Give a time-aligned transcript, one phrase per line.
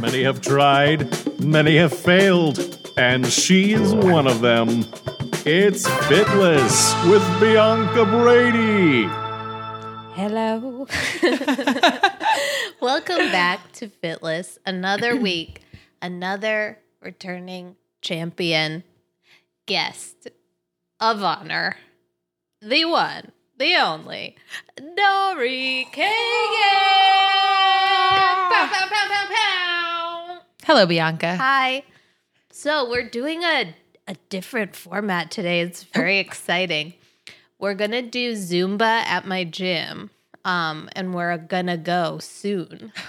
[0.00, 2.58] Many have tried, many have failed,
[2.96, 4.86] and she is one of them.
[5.44, 9.02] It's Fitless with Bianca Brady.
[10.14, 10.86] Hello.
[12.80, 14.56] Welcome back to Fitless.
[14.64, 15.60] Another week,
[16.00, 18.84] another returning champion
[19.66, 20.28] guest
[20.98, 21.76] of honor.
[22.62, 24.36] The one, the only,
[24.76, 26.06] Dory Kagan.
[28.50, 29.79] Pow, pow, pow, pow, pow.
[30.70, 31.34] Hello, Bianca.
[31.34, 31.82] Hi.
[32.52, 33.74] So we're doing a,
[34.06, 35.62] a different format today.
[35.62, 36.94] It's very exciting.
[37.58, 40.10] We're gonna do Zumba at my gym.
[40.44, 42.92] Um, and we're gonna go soon.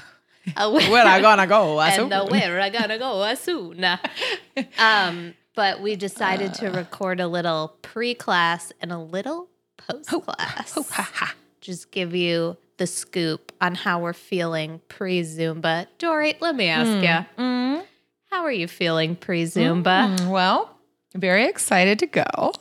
[0.57, 1.77] Uh, Where I gonna go?
[1.77, 3.85] I and the where I gotta go uh, soon.
[4.79, 10.73] um, but we decided to record a little pre-class and a little post-class.
[10.75, 11.31] Oh.
[11.61, 15.87] Just give you the scoop on how we're feeling pre-Zumba.
[15.99, 17.83] Dory, let me ask you, Mm,
[18.31, 20.17] how are you feeling pre-Zumba?
[20.17, 20.75] mm, well,
[21.15, 22.53] very excited to go.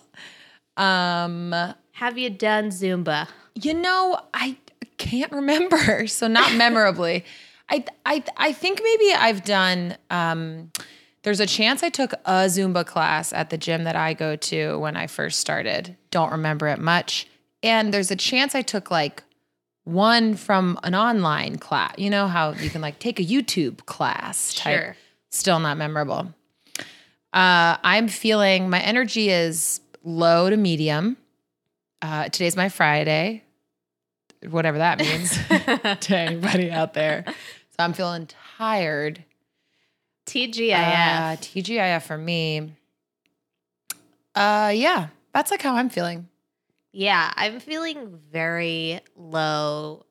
[0.76, 1.54] Um,
[1.92, 3.28] Have you done Zumba?
[3.54, 4.56] you know, I
[4.98, 7.24] can't remember, so not memorably.
[7.68, 9.96] I I I think maybe I've done.
[10.10, 10.70] Um,
[11.22, 14.78] there's a chance I took a Zumba class at the gym that I go to
[14.78, 15.96] when I first started.
[16.10, 17.26] Don't remember it much.
[17.62, 19.22] And there's a chance I took like
[19.84, 21.94] one from an online class.
[21.98, 24.78] You know how you can like take a YouTube class type.
[24.78, 24.96] Sure.
[25.30, 26.32] Still not memorable.
[27.32, 31.16] Uh, I'm feeling my energy is low to medium.
[32.02, 33.44] Uh, today's my Friday,
[34.48, 35.36] whatever that means
[36.06, 37.24] to anybody out there.
[37.26, 37.34] So
[37.78, 38.28] I'm feeling
[38.58, 39.24] tired.
[40.26, 40.72] TGIF.
[40.72, 42.72] Uh, TGIF for me.
[44.34, 46.28] Uh, yeah, that's like how I'm feeling.
[46.92, 50.04] Yeah, I'm feeling very low,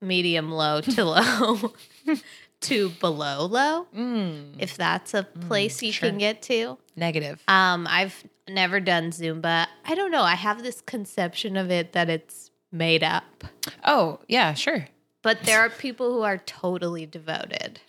[0.00, 1.72] medium low to low
[2.62, 3.86] to below low.
[3.96, 6.08] Mm, If that's a place you sure.
[6.08, 6.78] can get to.
[6.96, 7.42] negative.
[7.48, 9.66] Um, I've never done Zumba.
[9.84, 10.22] I don't know.
[10.22, 13.44] I have this conception of it that it's made up.
[13.84, 14.86] Oh, yeah, sure.
[15.22, 17.80] But there are people who are totally devoted.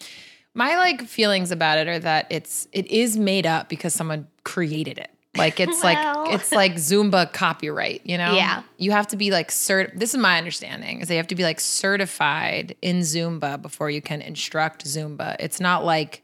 [0.55, 4.97] My like feelings about it are that it's it is made up because someone created
[4.97, 5.11] it.
[5.37, 6.23] Like it's Well.
[6.25, 8.33] like it's like Zumba copyright, you know?
[8.33, 8.63] Yeah.
[8.77, 11.43] You have to be like cert this is my understanding, is they have to be
[11.43, 15.35] like certified in Zumba before you can instruct Zumba.
[15.39, 16.23] It's not like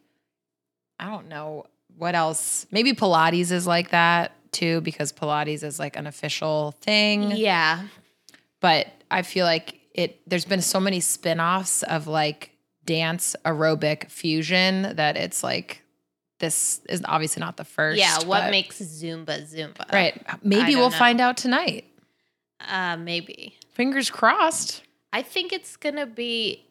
[1.00, 1.66] I don't know
[1.98, 2.66] what else.
[2.72, 7.84] Maybe Pilates is like that too, because Pilates is like an official thing Yeah.
[8.62, 12.52] but I feel like it there's been so many spin-offs of like
[12.86, 15.82] dance aerobic fusion that it's like
[16.40, 17.98] this is obviously not the first.
[18.00, 18.18] Yeah.
[18.26, 19.92] What but- makes Zumba Zumba?
[19.92, 20.22] Right.
[20.44, 20.98] Maybe we'll know.
[20.98, 21.86] find out tonight.
[22.68, 23.58] Uh, maybe.
[23.74, 24.84] Fingers crossed.
[25.14, 26.66] I think it's gonna be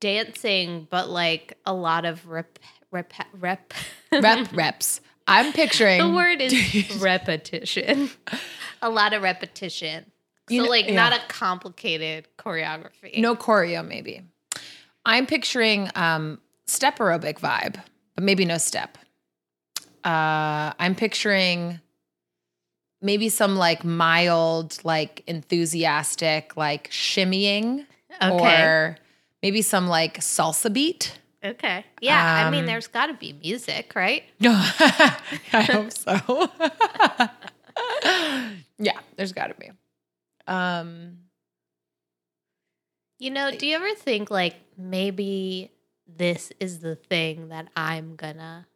[0.00, 2.58] dancing, but like a lot of rep,
[2.90, 3.72] rep, rep.
[4.12, 5.00] Rep reps.
[5.26, 8.08] I'm picturing the word is repetition.
[8.80, 10.04] a lot of repetition.
[10.48, 10.94] So You know- like yeah.
[10.94, 13.18] not a complicated choreography.
[13.18, 14.22] no choreo maybe.
[15.04, 17.82] I'm picturing um step aerobic vibe,
[18.16, 18.98] but maybe no step.
[20.04, 21.80] Uh I'm picturing
[23.02, 27.86] maybe some like mild like enthusiastic like shimmying
[28.22, 28.62] Okay.
[28.64, 28.96] or
[29.42, 31.18] maybe some like salsa beat.
[31.44, 31.84] okay.
[32.00, 32.46] Yeah.
[32.46, 34.24] I mean, Um, there's got to be music, right?
[34.40, 34.52] No,
[35.52, 36.50] I hope so.
[38.78, 39.70] yeah, there's got to be.
[40.46, 41.18] Um,
[43.18, 45.70] You know, do you ever think like maybe
[46.06, 48.66] this is the thing that I'm gonna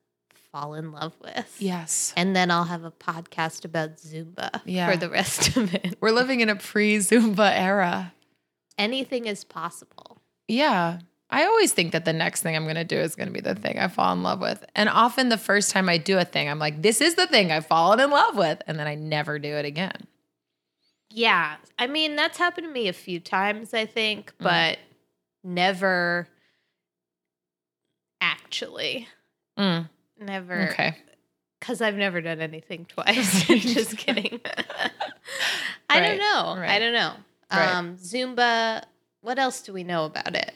[0.53, 1.57] fall in love with?
[1.61, 4.91] yes, And then I'll have a podcast about Zumba Yeah.
[4.91, 5.97] for the rest of it.
[6.01, 8.13] we're living in a pre-Zumba era.
[8.77, 10.21] Anything is possible.
[10.49, 10.99] Yeah.
[11.33, 13.41] I always think that the next thing I'm going to do is going to be
[13.41, 14.65] the thing I fall in love with.
[14.75, 17.53] And often the first time I do a thing, I'm like, this is the thing
[17.53, 18.61] I've fallen in love with.
[18.67, 20.09] And then I never do it again.
[21.11, 21.57] Yeah.
[21.79, 24.45] I mean, that's happened to me a few times, I think, Mm.
[24.45, 24.79] but
[25.45, 26.27] never
[28.21, 29.09] actually.
[29.59, 29.89] Mm,
[30.21, 30.69] Never.
[30.71, 30.97] okay.
[31.59, 33.45] Because I've never done anything twice.
[33.47, 34.41] Just kidding.
[35.91, 36.63] I Right, don't know.
[36.63, 37.13] I don't know.
[37.53, 37.75] Right.
[37.75, 38.85] Um, Zumba,
[39.23, 40.53] what else do we know about it?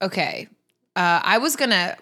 [0.00, 0.48] Okay.
[0.96, 1.96] Uh, I was going to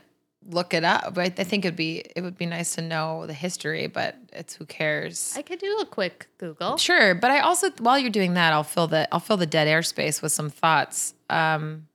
[0.50, 3.32] look it up, but I think it'd be it would be nice to know the
[3.32, 5.34] history, but it's who cares.
[5.36, 6.76] I could do a quick Google.
[6.76, 9.68] Sure, but I also while you're doing that, I'll fill the I'll fill the dead
[9.68, 11.14] airspace with some thoughts.
[11.30, 11.86] Um,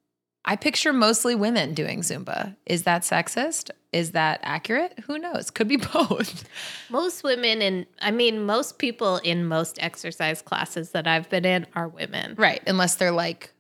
[0.50, 2.56] I picture mostly women doing Zumba.
[2.66, 3.70] Is that sexist?
[3.92, 4.98] Is that accurate?
[5.06, 5.52] Who knows?
[5.52, 6.48] Could be both.
[6.90, 11.68] Most women, and I mean, most people in most exercise classes that I've been in
[11.76, 12.36] are women.
[12.38, 13.52] right, unless they're like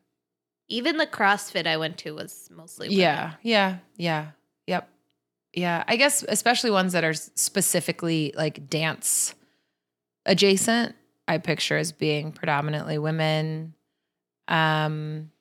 [0.69, 2.99] Even the CrossFit I went to was mostly women.
[2.99, 4.27] Yeah, yeah, yeah,
[4.65, 4.89] yep,
[5.53, 5.83] yeah.
[5.87, 9.35] I guess especially ones that are specifically like dance
[10.25, 10.95] adjacent.
[11.27, 13.73] I picture as being predominantly women.
[14.47, 15.31] Um,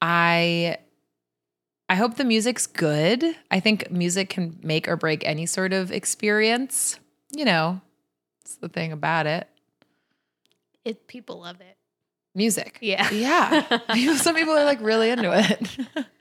[0.00, 0.78] I
[1.88, 3.24] I hope the music's good.
[3.50, 6.98] I think music can make or break any sort of experience.
[7.32, 7.80] You know,
[8.42, 9.48] it's the thing about it.
[10.84, 11.76] It people love it.
[12.34, 12.78] Music.
[12.80, 13.08] Yeah.
[13.12, 14.16] Yeah.
[14.16, 16.06] Some people are like really into it.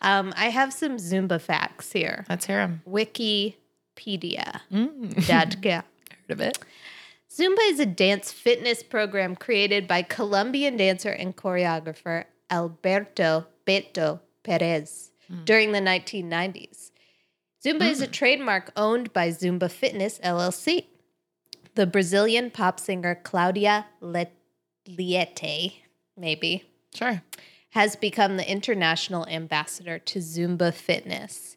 [0.00, 2.24] Um, I have some Zumba facts here.
[2.28, 2.82] Let's hear them.
[2.88, 4.60] Wikipedia.
[4.72, 5.12] Mm.
[5.26, 6.58] Heard of it?
[7.30, 15.10] Zumba is a dance fitness program created by Colombian dancer and choreographer Alberto Beto Perez
[15.26, 15.44] hmm.
[15.44, 16.90] during the 1990s.
[17.64, 18.12] Zumba is a hmm.
[18.12, 20.86] trademark owned by Zumba Fitness LLC.
[21.74, 25.72] The Brazilian pop singer Claudia Leitte,
[26.16, 26.64] maybe,
[26.94, 27.22] Sure.
[27.70, 31.56] has become the international ambassador to Zumba Fitness.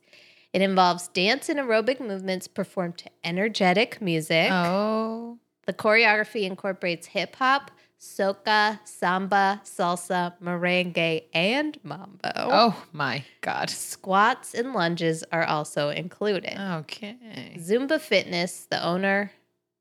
[0.54, 4.50] It involves dance and aerobic movements performed to energetic music.
[4.52, 5.40] Oh.
[5.66, 7.72] The choreography incorporates hip hop,
[8.02, 12.32] soca, samba, salsa, merengue, and mambo.
[12.36, 13.70] Oh my God.
[13.70, 16.60] Squats and lunges are also included.
[16.60, 17.54] Okay.
[17.58, 19.32] Zumba Fitness, the owner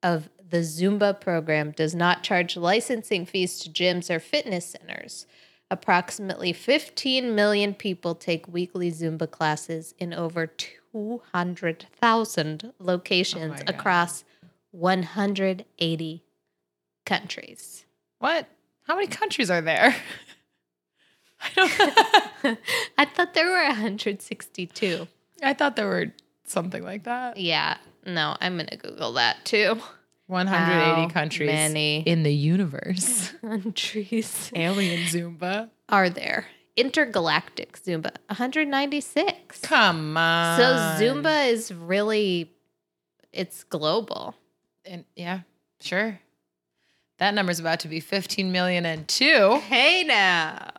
[0.02, 5.24] of the Zumba program, does not charge licensing fees to gyms or fitness centers.
[5.70, 14.24] Approximately 15 million people take weekly Zumba classes in over 200,000 locations Oh across
[14.72, 16.22] 180
[17.06, 17.86] countries.
[18.20, 18.46] What?
[18.84, 19.94] How many countries are there?
[21.42, 22.58] I don't.
[22.98, 25.08] I thought there were 162.
[25.42, 26.12] I thought there were
[26.44, 27.38] something like that.
[27.38, 29.80] Yeah, no, I'm going to Google that too.
[30.26, 32.02] 180 How countries many?
[32.02, 33.32] in the universe.
[33.40, 34.52] Countries.
[34.54, 35.70] Alien Zumba.
[35.88, 36.46] are there?
[36.76, 39.60] Intergalactic Zumba, 196.
[39.62, 40.56] Come on.
[40.58, 40.64] So
[41.04, 42.52] Zumba is really
[43.32, 44.34] it's global.
[44.84, 45.40] And yeah,
[45.80, 46.20] sure.
[47.20, 49.60] That number's about to be 15 million and two.
[49.68, 50.70] Hey now.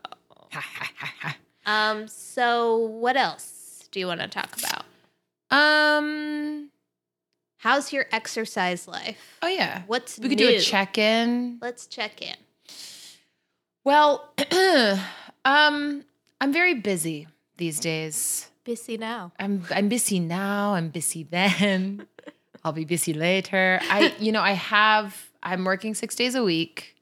[1.63, 4.83] Um so what else do you want to talk about?
[5.51, 6.69] um.
[7.57, 9.37] How's your exercise life?
[9.43, 9.83] Oh yeah.
[9.85, 10.47] What's We could new?
[10.49, 11.59] do a check in.
[11.61, 12.35] Let's check in.
[13.83, 14.33] Well,
[15.45, 16.03] um,
[16.41, 17.27] I'm very busy
[17.57, 18.49] these days.
[18.63, 19.31] Busy now.
[19.39, 20.73] I'm I'm busy now.
[20.73, 22.07] I'm busy then.
[22.65, 23.79] I'll be busy later.
[23.83, 26.95] I you know I have I'm working six days a week.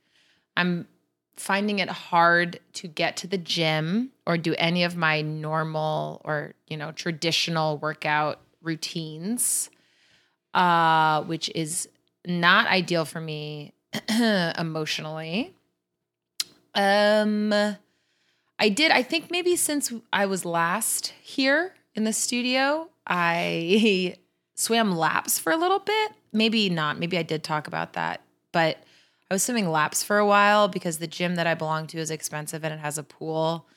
[0.55, 0.87] I'm
[1.35, 6.53] finding it hard to get to the gym or do any of my normal or
[6.67, 9.69] you know traditional workout routines,
[10.53, 11.87] uh, which is
[12.25, 13.73] not ideal for me
[14.57, 15.53] emotionally.
[16.75, 17.53] Um,
[18.61, 18.91] I did.
[18.91, 24.17] I think maybe since I was last here in the studio, I
[24.55, 26.11] swam laps for a little bit.
[26.31, 26.99] Maybe not.
[26.99, 28.21] Maybe I did talk about that,
[28.51, 28.83] but
[29.29, 32.09] I was swimming laps for a while because the gym that I belong to is
[32.09, 33.67] expensive and it has a pool.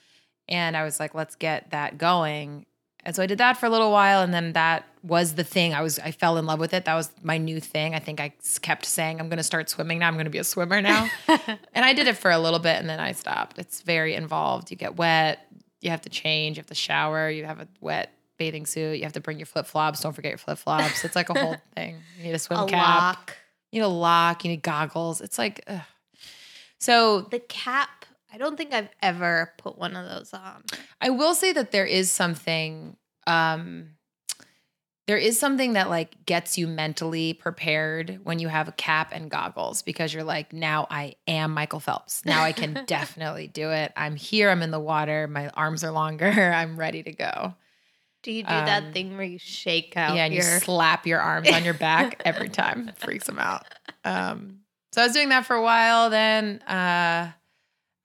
[0.49, 2.67] And I was like, let's get that going.
[3.05, 5.75] And so I did that for a little while, and then that was the thing.
[5.75, 6.85] I was I fell in love with it.
[6.85, 7.97] That was my new thing.
[7.97, 10.07] I think I kept saying I'm going to start swimming now.
[10.07, 11.11] I'm going to be a swimmer now.
[11.29, 13.59] and I did it for a little bit, and then I stopped.
[13.59, 14.71] It's very involved.
[14.71, 15.41] You get wet.
[15.81, 16.57] You have to change.
[16.57, 17.29] You have to shower.
[17.29, 18.99] You have a wet bathing suit.
[18.99, 20.01] You have to bring your flip flops.
[20.01, 21.05] Don't forget your flip flops.
[21.05, 21.97] It's like a whole thing.
[22.19, 22.87] You need a swim a cap.
[22.87, 23.37] lock.
[23.73, 24.45] You need a lock.
[24.45, 25.21] You need goggles.
[25.21, 25.81] It's like, ugh.
[26.79, 28.05] so The cap.
[28.35, 30.65] I don't think I've ever put one of those on.
[31.03, 33.91] I will say that there is something um
[35.07, 39.31] there is something that like gets you mentally prepared when you have a cap and
[39.31, 42.25] goggles because you're like now I am Michael Phelps.
[42.25, 43.93] Now I can definitely do it.
[43.97, 46.27] I'm here, I'm in the water, my arms are longer,
[46.57, 47.55] I'm ready to go.
[48.23, 51.07] Do you do that Um, thing where you shake out yeah, and your you slap
[51.07, 52.91] your arms on your back every time.
[52.99, 53.67] Freaks them out.
[54.05, 54.61] Um,
[54.93, 56.09] so I was doing that for a while.
[56.11, 57.33] Then uh,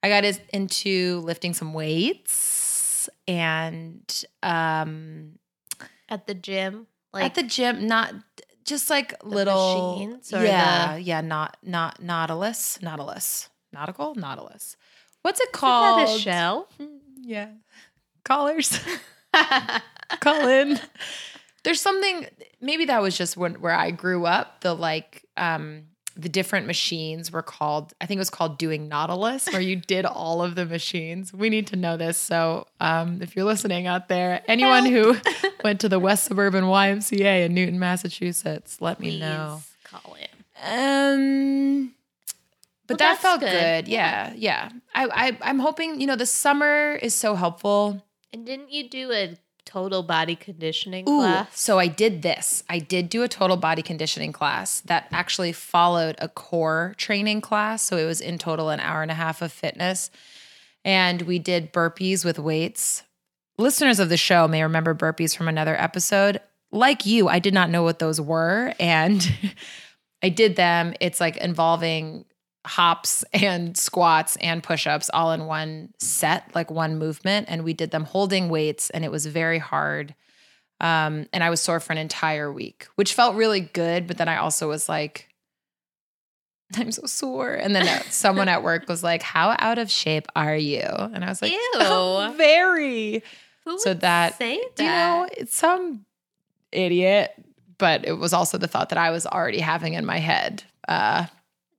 [0.02, 5.38] I got into lifting some weights and um,
[6.08, 6.86] at the gym?
[7.12, 8.14] Like at the gym, not
[8.64, 14.76] just like little machines yeah, yeah, not not nautilus, nautilus, nautical, nautilus.
[15.22, 16.20] What's it that called?
[16.20, 16.68] shell?
[17.20, 17.48] Yeah,
[18.24, 18.78] collars.
[20.20, 20.78] call in.
[21.64, 22.26] There's something
[22.60, 24.60] maybe that was just when where I grew up.
[24.62, 25.84] The like um
[26.16, 30.04] the different machines were called I think it was called doing Nautilus, where you did
[30.04, 31.32] all of the machines.
[31.32, 32.16] We need to know this.
[32.16, 35.16] So um if you're listening out there, anyone who
[35.64, 39.60] went to the West Suburban YMCA in Newton, Massachusetts, let me know.
[39.62, 40.28] Please call in.
[40.62, 41.94] Um
[42.86, 43.50] But Well, that felt good.
[43.84, 43.88] good.
[43.88, 44.70] Yeah, yeah.
[44.94, 48.02] I, I I'm hoping you know the summer is so helpful.
[48.32, 49.36] And didn't you do a
[49.68, 51.60] total body conditioning Ooh, class?
[51.60, 52.64] so I did this.
[52.70, 57.82] I did do a total body conditioning class that actually followed a core training class.
[57.82, 60.10] So it was in total an hour and a half of fitness.
[60.84, 63.02] And we did burpees with weights.
[63.58, 66.40] Listeners of the show may remember burpees from another episode.
[66.72, 68.72] Like you, I did not know what those were.
[68.80, 69.30] And
[70.22, 70.94] I did them.
[71.00, 72.24] It's like involving
[72.66, 77.46] hops and squats and push-ups all in one set, like one movement.
[77.48, 80.14] And we did them holding weights, and it was very hard.
[80.80, 84.06] Um, and I was sore for an entire week, which felt really good.
[84.06, 85.28] But then I also was like,
[86.76, 87.54] I'm so sore.
[87.54, 90.82] And then uh, someone at work was like, How out of shape are you?
[90.82, 91.72] And I was like, Ew.
[91.76, 93.22] "Oh, very.
[93.64, 94.82] Who so that- say that?
[94.82, 96.04] You know, it's some
[96.70, 97.32] idiot,
[97.78, 100.62] but it was also the thought that I was already having in my head.
[100.86, 101.26] Uh,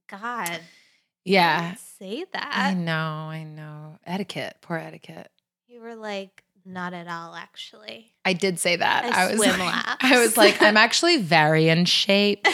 [0.09, 0.59] God.
[1.25, 1.75] yeah.
[1.99, 2.51] Say that.
[2.53, 3.97] I know, I know.
[4.05, 5.29] Etiquette, poor etiquette.
[5.67, 8.11] You were like, not at all, actually.
[8.25, 9.05] I did say that.
[9.05, 9.97] I I, was swim like, laps.
[10.01, 12.45] I was like, I'm actually very in shape.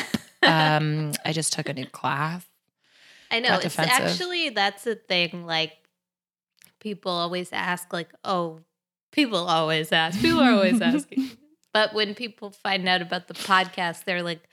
[0.43, 2.45] Um, I just took a new class.
[3.31, 3.55] I know.
[3.55, 4.05] It's defensive.
[4.05, 5.45] actually that's the thing.
[5.45, 5.73] Like
[6.79, 8.59] people always ask, like, oh,
[9.11, 10.19] people always ask.
[10.21, 11.31] People are always asking.
[11.73, 14.47] But when people find out about the podcast, they're like,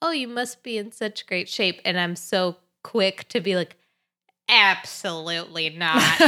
[0.00, 1.80] oh, you must be in such great shape.
[1.84, 3.76] And I'm so quick to be like,
[4.48, 6.02] absolutely not.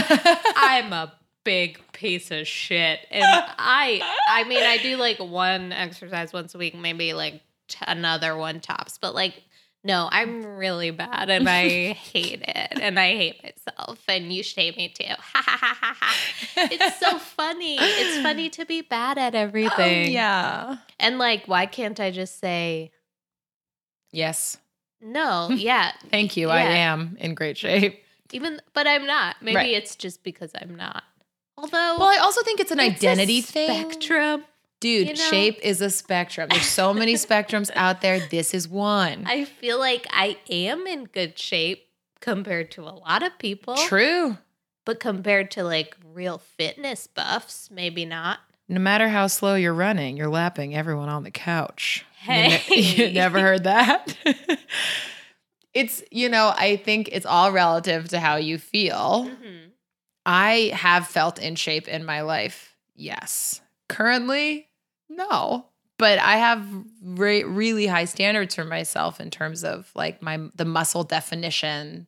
[0.57, 1.12] I'm a
[1.45, 3.00] big piece of shit.
[3.11, 7.79] And I I mean, I do like one exercise once a week, maybe like t-
[7.87, 9.43] another one tops, but like
[9.83, 14.75] no, I'm really bad and I hate it and I hate myself and you shame
[14.77, 15.05] me too.
[15.07, 16.69] Ha ha ha ha ha.
[16.71, 17.79] It's so funny.
[17.81, 20.09] It's funny to be bad at everything.
[20.09, 20.77] Oh, yeah.
[20.99, 22.91] And like why can't I just say
[24.12, 24.59] Yes.
[25.00, 26.49] no, yeah, Thank you.
[26.50, 28.02] I am in great shape.
[28.33, 29.37] even but I'm not.
[29.43, 29.73] Maybe Right.
[29.75, 31.02] it's just because I'm not.
[31.57, 33.90] Although Well, I also think it's an it's identity thing.
[33.90, 34.45] spectrum.
[34.81, 35.21] Dude, you know?
[35.31, 36.49] shape is a spectrum.
[36.49, 38.19] There's so many spectrums out there.
[38.19, 39.25] This is one.
[39.26, 41.87] I feel like I am in good shape
[42.21, 43.76] compared to a lot of people.
[43.76, 44.38] True.
[44.87, 48.38] But compared to like real fitness buffs, maybe not.
[48.69, 52.07] No matter how slow you're running, you're lapping everyone on the couch.
[52.23, 53.07] You ne- Hey.
[53.07, 54.17] you never heard that?
[55.75, 59.27] it's, you know, I think it's all relative to how you feel.
[59.31, 59.69] Mm-hmm.
[60.27, 62.77] I have felt in shape in my life.
[62.95, 63.61] Yes.
[63.89, 64.67] Currently,
[65.09, 65.67] no.
[65.99, 66.67] But I have
[67.03, 72.07] re- really high standards for myself in terms of like my the muscle definition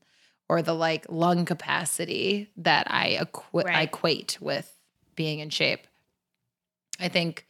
[0.48, 4.70] or the like lung capacity that I equi- I equate with
[5.14, 5.86] being in shape.
[7.00, 7.46] I think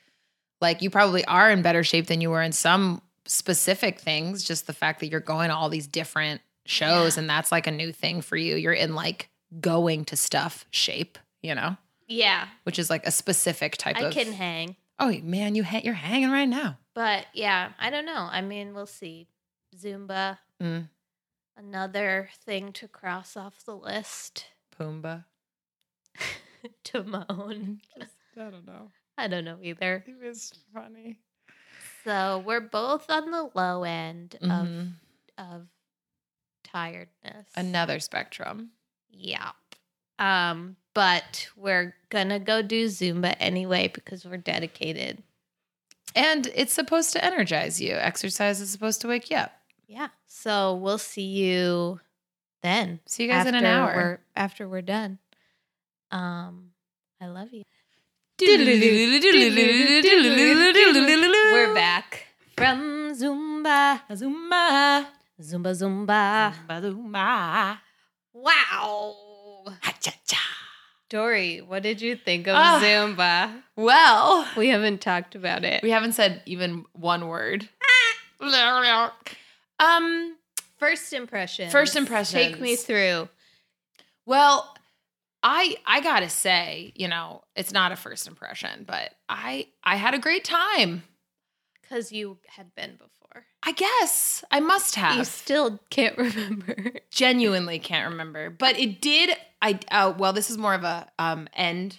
[0.62, 4.66] like you probably are in better shape than you were in some specific things, just
[4.66, 7.20] the fact that you're going to all these different shows Yeah.
[7.20, 8.56] and that's like a new thing for you.
[8.56, 9.28] You're in like
[9.60, 11.76] going to stuff shape, you know,
[12.08, 14.76] Yeah, which is like a specific type of I of can hang.
[14.98, 16.78] Oh man, you ha- you're hanging right now.
[16.94, 18.28] But yeah, I don't know.
[18.30, 19.26] I mean, we'll see.
[19.76, 20.88] Zumba, Mm,
[21.56, 24.46] another thing to cross off the list.
[24.78, 25.24] Pumbaa.
[26.84, 27.80] Timon.
[28.00, 28.90] I don't know.
[29.22, 30.04] I don't know either.
[30.06, 31.18] It was funny.
[32.04, 34.94] So we're both on the low end Mhm.
[35.38, 35.66] of of
[36.64, 37.46] tiredness.
[37.56, 38.70] Another spectrum.
[39.10, 39.54] Yep.
[40.18, 45.22] Um, but we're gonna go do Zumba anyway because we're dedicated.
[46.14, 47.94] And it's supposed to energize you.
[47.94, 49.52] Exercise is supposed to wake you up.
[49.86, 50.08] Yeah.
[50.26, 52.00] So we'll see you
[52.62, 53.00] then.
[53.06, 53.94] See you guys in an hour.
[53.94, 55.18] We're, after we're done.
[56.10, 56.72] Um,
[57.20, 57.62] I love you.
[58.40, 58.58] We're
[61.74, 64.00] back from Zumba.
[64.10, 65.06] Zumba.
[65.40, 66.54] Zumba Zumba.
[66.68, 67.78] Zumba.
[68.32, 69.16] Wow.
[69.82, 70.38] Ha-cha-cha.
[71.08, 72.54] Dory, what did you think of.
[72.82, 73.62] Zumba?
[73.76, 75.82] Well, We haven't talked about it.
[75.82, 77.68] we haven't said even one word.
[79.78, 80.36] um,
[80.78, 81.70] First impression.
[81.70, 82.38] First impression.
[82.40, 83.28] Take me through.
[84.26, 84.74] well,
[85.42, 89.96] I I got to say, you know, it's not a first impression, but I I
[89.96, 91.02] had a great time.
[91.80, 93.44] Because you had been before.
[93.62, 95.18] I guess I must have.
[95.18, 96.92] You still can't remember.
[97.10, 101.46] genuinely can't remember but it did i uh, well this is more of a um
[101.54, 101.98] end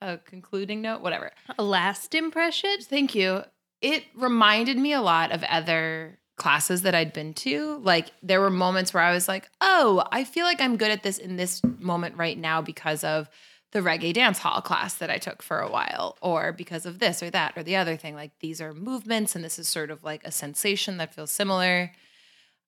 [0.00, 2.76] a concluding note whatever A last impression?
[2.82, 3.42] thank you
[3.80, 8.50] it reminded me a lot of other classes that i'd been to like there were
[8.50, 11.62] moments where i was like oh i feel like i'm good at this in this
[11.78, 13.28] moment right now because of
[13.72, 17.22] the reggae dance hall class that i took for a while or because of this
[17.22, 20.02] or that or the other thing like these are movements and this is sort of
[20.02, 21.92] like a sensation that feels similar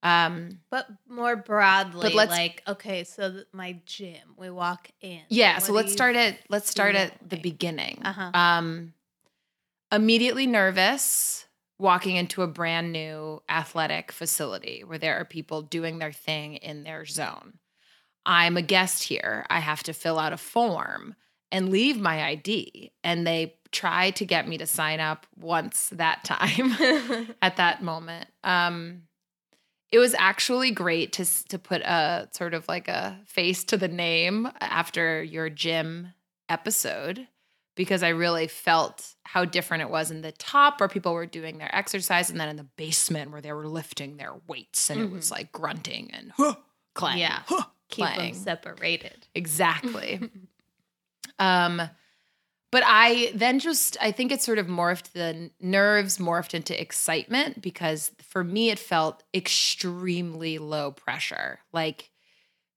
[0.03, 5.23] Um, But more broadly, But like, okay, so th- my gym, we walk in.
[5.29, 8.03] yeah, What so let's start at let's start at the beginning.
[8.05, 8.31] Uh-huh.
[8.39, 8.93] Um,
[9.91, 11.46] immediately nervous
[11.79, 16.85] walking into a brand new athletic facility where there are people doing their thing in
[16.85, 17.59] their zone.
[18.25, 19.47] I'm a guest here.
[19.51, 21.15] I have to fill out a form
[21.53, 22.93] and leave my ID.
[23.05, 28.29] And they try to get me to sign up once that time at that moment.
[28.43, 29.03] Um,
[29.93, 33.89] it was actually great to to put a sort of like a face to the
[33.89, 36.13] name after your gym
[36.49, 37.29] episode
[37.77, 41.59] because I really felt how different it was in the top where people were doing
[41.59, 45.11] their exercise and then in the basement where they were lifting their weights and it
[45.11, 46.55] was like grunting and huh,
[46.95, 47.41] clang, Yeah.
[47.47, 48.33] huh, Keep clang.
[48.33, 49.27] them separated.
[49.35, 50.21] Exactly.
[51.39, 51.83] um,
[52.73, 57.63] but I then just I think it sort of morphed the nerves morphed into excitement
[57.63, 61.61] because for me it felt extremely low pressure.
[61.73, 62.11] Like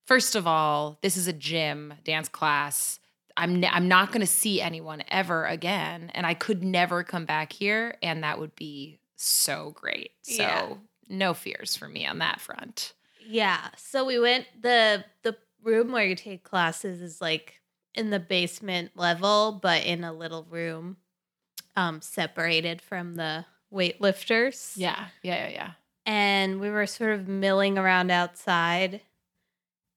[0.06, 2.99] first of all, this is a gym dance class.
[3.40, 7.52] I'm I'm not going to see anyone ever again and I could never come back
[7.52, 10.12] here and that would be so great.
[10.22, 10.74] So Yeah.
[11.08, 12.92] no fears for me on that front.
[13.26, 13.68] Yeah.
[13.76, 17.60] So we went the the room where you take classes is like
[17.94, 20.96] in the basement level, but in a little room,
[21.76, 24.72] um, separated from the weightlifters.
[24.76, 25.06] Yeah.
[25.22, 25.70] Yeah, yeah, yeah.
[26.06, 29.00] And we were sort of milling around outside.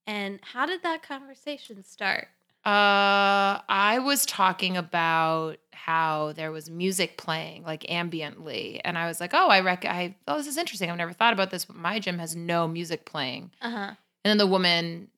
[0.05, 2.27] And how did that conversation start?
[2.65, 9.19] Uh, I was talking about how there was music playing like ambiently, and I was
[9.19, 10.89] like, "Oh, I rec- I oh, this is interesting.
[10.89, 13.91] I've never thought about this, but my gym has no music playing." Uh huh.
[14.23, 15.09] And then the woman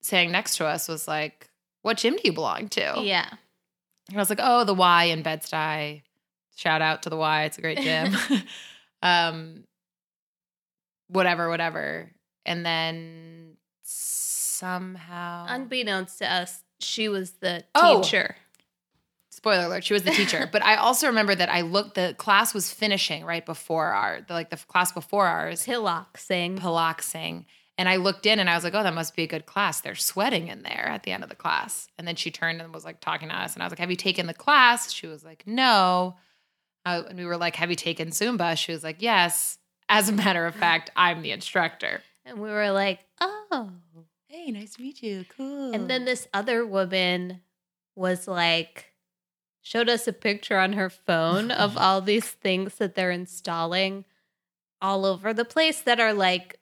[0.00, 1.50] saying next to us was like,
[1.82, 3.28] "What gym do you belong to?" Yeah.
[4.08, 6.02] And I was like, "Oh, the Y in Bed Stuy.
[6.56, 7.44] Shout out to the Y.
[7.44, 8.16] It's a great gym."
[9.02, 9.64] um,
[11.08, 12.10] whatever, whatever.
[12.46, 18.02] And then somehow, Unbeknownst to us, she was the Oh.
[18.02, 18.36] teacher.
[19.30, 20.48] spoiler alert, she was the teacher.
[20.52, 21.96] but I also remember that I looked.
[21.96, 26.56] The class was finishing right before our, the, like the class before ours, Hillock saying,
[26.58, 27.46] Palaxing.
[27.76, 29.80] And I looked in and I was like, oh, that must be a good class.
[29.80, 31.88] They're sweating in there at the end of the class.
[31.98, 33.54] And then she turned and was like talking to us.
[33.54, 34.92] And I was like, have you taken the class?
[34.92, 36.14] She was like, no.
[36.86, 38.56] Uh, and we were like, have you taken Zumba?
[38.56, 39.58] She was like, yes.
[39.88, 42.00] As a matter of fact, I'm the instructor.
[42.24, 43.70] and we were like, oh.
[44.34, 45.24] Hey, nice to meet you.
[45.36, 45.72] Cool.
[45.72, 47.40] And then this other woman
[47.94, 48.92] was like,
[49.62, 54.04] showed us a picture on her phone of all these things that they're installing
[54.82, 56.58] all over the place that are like,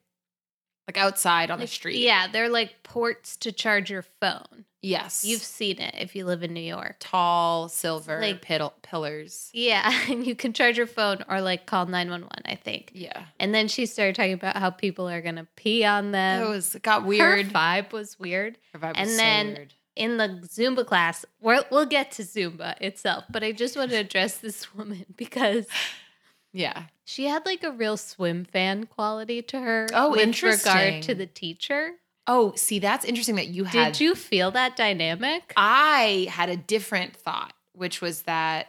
[0.87, 1.97] like outside on like- the street.
[1.97, 4.67] Yeah, they're like ports to charge your phone.
[4.83, 5.25] Yes.
[5.25, 6.97] You've seen it if you live in New York.
[6.99, 9.49] tall silver Like- piddle- pillars.
[9.55, 12.91] Yeah, and you can charge your phone or like call 911, I think.
[12.93, 13.27] Yeah.
[13.39, 16.43] And then she started talking about how people are going to pee on them.
[16.43, 17.47] it was it got weird.
[17.47, 18.59] Her vibe was weird.
[18.73, 19.75] Her vibe and was so then- weird.
[19.95, 23.97] in the Zumba class, we're, we'll get to Zumba itself, but I just want to
[23.99, 25.67] address this woman because
[26.53, 26.85] Yeah.
[27.05, 29.87] she had like a real Swimfan quality to her.
[29.95, 30.73] Oh, with interesting.
[30.75, 31.93] regard to the teacher.
[32.27, 35.53] Oh, see, that's interesting that you had Did you feel that dynamic?
[35.57, 38.69] I had a different thought, which was that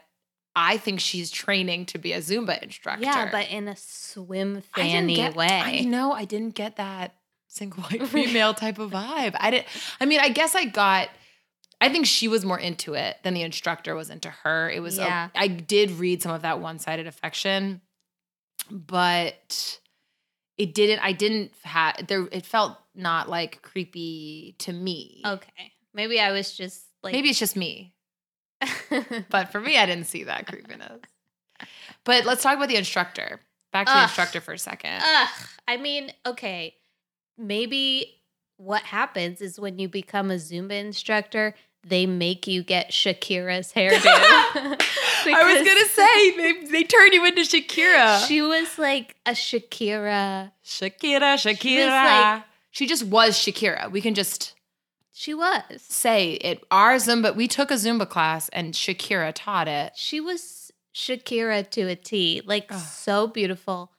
[0.56, 3.06] I think she's training to be a Zumba instructor.
[3.06, 5.48] yeah, but in a swim fanny get, way.
[5.48, 7.16] I know I didn't get that
[7.48, 9.36] single white female type of vibe.
[9.40, 9.68] I didn't.
[10.00, 11.10] I mean, I guess I got.
[11.82, 14.70] I think she was more into it than the instructor was into her.
[14.70, 14.98] It was.
[14.98, 15.30] Yeah.
[15.36, 17.82] I did read some of that one-sided affection,
[18.70, 19.80] but
[20.58, 21.00] it didn't.
[21.00, 22.28] I didn't have there.
[22.32, 25.22] It felt not like creepy to me.
[25.26, 25.72] okay.
[25.94, 27.94] Maybe I was just like Maybe it's just me.
[29.30, 31.02] But for me, I didn't see that creepiness.
[32.04, 33.40] But let's talk about the instructor.
[33.72, 35.02] Back to the instructor for a second.
[35.04, 35.30] Ugh.
[35.68, 36.76] I mean, okay.
[37.38, 38.22] Maybe
[38.58, 44.02] what happens is when you become a Zumba instructor, they make you get Shakira's hairdo.
[45.26, 48.26] I was gonna say they, they turn you into Shakira.
[48.28, 50.52] She was like a Shakira.
[50.66, 51.58] Shakira, Shakira.
[51.62, 53.92] She like- she just was Shakira.
[53.92, 54.54] We can just
[55.14, 55.62] She was.
[55.78, 56.64] say it.
[56.72, 59.94] Our Zumba, we took a Zumba class and Shakira taught it.
[59.96, 62.42] She was Shakira to a T.
[62.46, 62.80] Like Ugh.
[62.80, 63.92] so beautiful.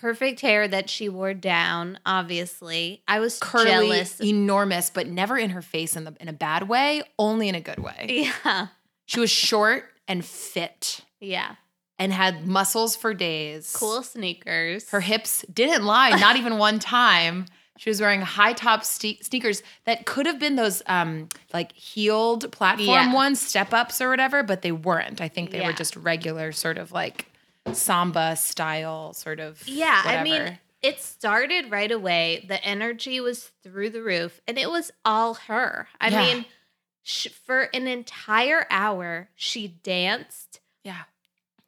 [0.00, 3.02] Perfect hair that she wore down, obviously.
[3.08, 4.20] I was Curly, jealous.
[4.20, 7.60] enormous, but never in her face in the in a bad way, only in a
[7.60, 8.30] good way.
[8.44, 8.68] Yeah.
[9.06, 11.54] She was short and fit Yeah.
[11.98, 13.72] and had muscles for days.
[13.76, 14.90] Cool sneakers.
[14.90, 17.46] Her hips didn't lie, not even one time.
[17.78, 22.50] She was wearing high top ste- sneakers that could have been those um like heeled
[22.52, 23.12] platform Yeah.
[23.14, 25.20] ones, step ups or whatever, but they weren't.
[25.20, 27.26] I think they were just regular sort of like
[27.74, 32.44] samba style sort of Yeah, I mean, it started right away.
[32.48, 35.88] The energy was through the roof, and it was all her.
[36.00, 36.20] I Yeah.
[36.34, 36.44] mean,
[37.02, 41.04] sh- for an entire hour, she danced, Yeah.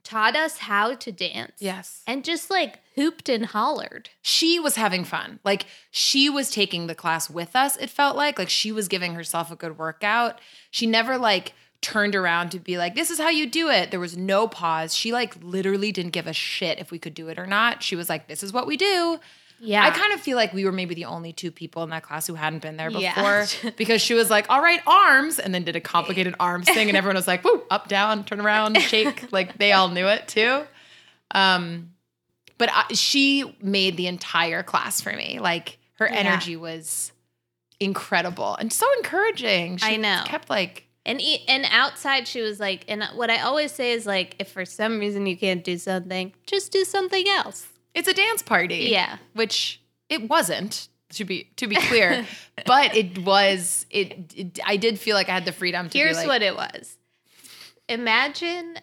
[0.05, 2.03] taught us how to dance, Yes.
[2.07, 4.11] and just like hooped and hollered.
[4.23, 5.39] she was having fun.
[5.45, 8.39] Like she was taking the class with us, it felt like.
[8.39, 10.41] Like she was giving herself a good workout.
[10.71, 13.91] She never like turned around to be like, this is how you do it.
[13.91, 14.95] There was no pause.
[14.95, 17.83] She like literally didn't give a shit if we could do it or not.
[17.83, 19.21] She was like, this is what we do.
[19.61, 22.05] Yeah, I kind of feel like we were maybe the only two people in that
[22.05, 23.13] class who hadn't been there Yeah.
[23.47, 26.87] before because she was like, all right, arms, and then did a complicated arms thing.
[26.89, 29.33] And everyone was like, woo, up, down, turn around, shake.
[29.33, 30.63] like they all knew it too.
[31.33, 31.91] Um,
[32.57, 35.39] but I, she made the entire class for me.
[35.41, 36.15] Like her Yeah.
[36.19, 37.11] energy was
[37.81, 39.77] incredible and so encouraging.
[39.79, 40.23] She I know.
[40.27, 44.37] Kept like, And and outside, she was like, and what I always say is like,
[44.39, 47.67] if for some reason you can't do something, just do something else.
[47.95, 48.89] it's a dance party.
[48.91, 49.17] Yeah.
[49.33, 52.27] which it wasn't to be to be clear,
[52.67, 53.87] but it was.
[53.91, 54.59] It, it.
[54.67, 55.93] I did feel like I had the freedom to.
[55.93, 56.99] be Here's like, what it was.
[57.89, 58.77] Imagine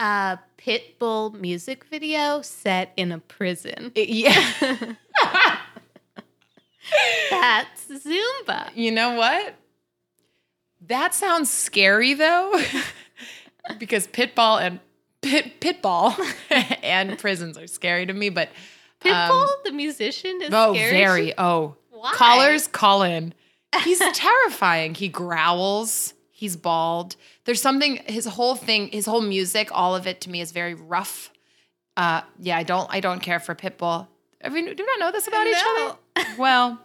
[0.00, 3.92] a Pitbull music video set in a prison.
[3.94, 4.52] It- yeah.
[7.30, 8.70] That's Zumba.
[8.74, 9.54] you know what?
[10.90, 12.60] That sounds scary though,
[13.78, 14.80] because pitball and
[15.22, 16.16] pit pitball
[16.82, 18.28] and prisons are scary to me.
[18.28, 18.48] But
[19.00, 20.90] Pitbull, um, the musician, is oh, scary.
[20.90, 22.12] very oh, Why?
[22.14, 23.34] callers call in.
[23.84, 24.96] He's terrifying.
[24.96, 26.12] He growls.
[26.32, 27.14] He's bald.
[27.44, 28.00] There's something.
[28.06, 31.30] His whole thing, his whole music, all of it to me is very rough.
[31.96, 32.92] Uh, yeah, I don't.
[32.92, 34.08] I don't care for pitbull.
[34.42, 35.96] I mean, do we not know this about each other?
[36.36, 36.80] Well,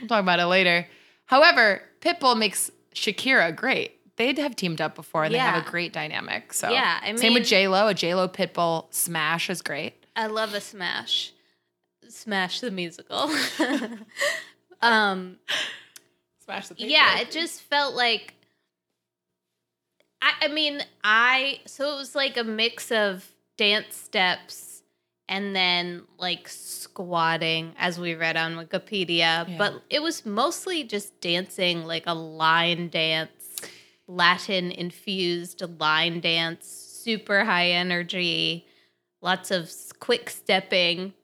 [0.00, 0.86] we'll talk about it later.
[1.24, 3.98] However, Pitbull makes Shakira great.
[4.16, 6.52] They'd have teamed up before and they have a great dynamic.
[6.52, 7.88] So Yeah, I same with mean- J Lo.
[7.88, 9.94] A J Lo Pitbull smash is great.
[10.14, 11.32] I love a smash.
[12.08, 13.30] Smash the musical.
[14.82, 15.38] um,
[16.44, 18.34] Smash the yeah, it just felt like
[20.20, 24.71] I, I mean, I so it was like a mix of dance steps
[25.28, 29.56] and then like squatting as we read on Wikipedia, Yeah.
[29.58, 33.30] but it was mostly just dancing like a line dance,
[34.06, 38.66] Latin infused line dance, super high energy,
[39.20, 41.14] lots of quick stepping.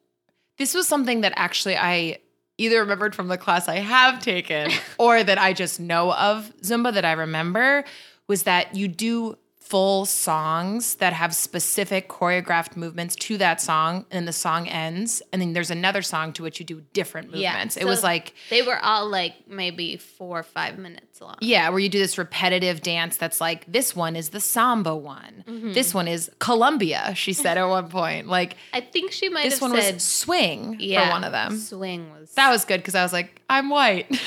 [0.57, 2.19] This was something that actually I
[2.57, 6.93] either remembered from the class I have taken or that I just know of Zumba
[6.95, 7.85] that I remember
[8.27, 9.37] was that you do
[9.69, 15.43] full songs that have specific choreographed movements to that song and the song ends and
[15.43, 17.77] then there's another song to which you do different Yeah, movements.
[17.77, 21.37] it so- was like They were all like maybe four or five minutes long.
[21.41, 25.45] yeah, where you do this repetitive dance that's like this one is the samba one.
[25.47, 25.73] Mm-hmm.
[25.73, 28.27] This one is Columbia, she said at one point.
[28.29, 31.33] Like I think she might this have one said was swing yeah, for one of
[31.33, 31.57] them.
[31.59, 34.07] Swing was That was good because I was like, I'm white.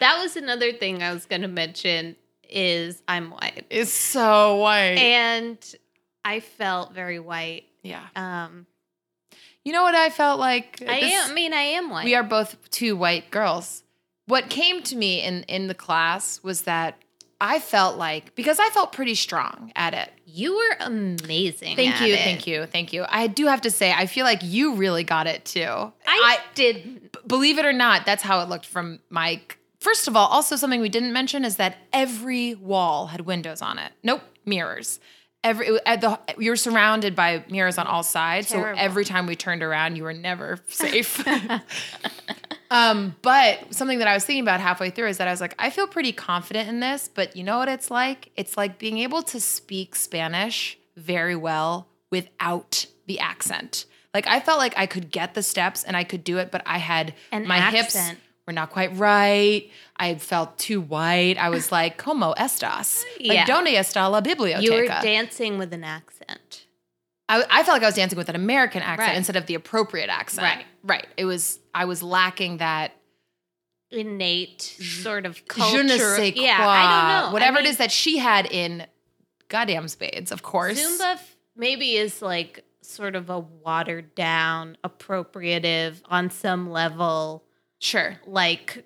[0.00, 2.16] that was another thing I was going to mention
[2.50, 4.98] is I'm white, it's so white.
[4.98, 5.58] and
[6.24, 7.64] I felt very white.
[7.82, 8.06] yeah.
[8.16, 8.66] Um,
[9.64, 10.80] You know what I felt like?
[10.86, 11.30] I This- am.
[11.30, 12.04] I mean, I am white.
[12.04, 13.82] We are both two white girls.
[14.26, 16.98] What came to me in in the class was that
[17.40, 20.10] I felt like because I felt pretty strong at it.
[20.24, 21.76] You were amazing.
[21.76, 22.20] Thank you, it.
[22.20, 23.04] thank you, thank you.
[23.08, 25.92] I do have to say, I feel like you really got it too.
[26.06, 27.12] I, did.
[27.12, 29.40] b- believe it or not, that's how it looked from my.
[29.86, 33.78] First of all, also something we didn't mention is that every wall had windows on
[33.78, 33.92] it.
[34.02, 34.98] Nope, mirrors.
[35.44, 38.76] Every at the you were surrounded by mirrors on all sides, Terrible.
[38.76, 41.24] so every time we turned around, you were never safe.
[42.72, 45.54] um, but something that I was thinking about halfway through is that I was like,
[45.56, 48.32] I feel pretty confident in this, but you know what it's like?
[48.34, 53.84] It's like being able to speak Spanish very well without the accent.
[54.12, 56.62] Like I felt like I could get the steps and I could do it, but
[56.66, 58.18] I had An my hips accent.
[58.46, 59.68] Were not quite right.
[59.96, 61.36] I felt too white.
[61.38, 63.02] I was like, "Como estas?
[63.18, 63.34] Yeah.
[63.40, 66.66] Like, donde está la biblioteca?" You were dancing with an accent.
[67.28, 69.16] I, I felt like I was dancing with an American accent Right.
[69.16, 70.44] instead of the appropriate accent.
[70.46, 70.64] Right.
[70.84, 71.06] Right.
[71.16, 71.58] It was.
[71.74, 72.92] I was lacking that
[73.90, 75.82] Innate sort of je culture.
[75.84, 76.42] ne sais quoi.
[76.42, 77.32] yeah, I don't know.
[77.32, 78.86] Whatever I mean, it is that she had in
[79.48, 80.78] goddamn spades, of course.
[80.80, 87.44] Zumba f- maybe is like sort of a watered down, appropriative on some level,
[87.86, 88.16] Sure.
[88.26, 88.84] like,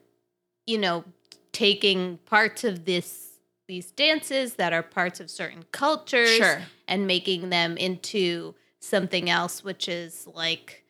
[0.67, 1.05] you know,
[1.53, 3.27] taking parts of this
[3.67, 6.61] these dances that are parts of certain cultures Sure.
[6.89, 10.85] and making them into something else which is like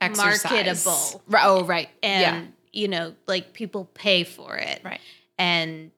[0.00, 0.44] Exercise.
[0.44, 1.22] Marketable.
[1.26, 1.44] Right.
[1.46, 1.88] Oh, right.
[2.02, 2.42] and yeah.
[2.72, 5.00] you know like people pay for it Right.
[5.38, 5.90] and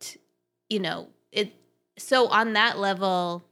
[0.68, 1.52] you know it
[1.98, 3.44] so on that level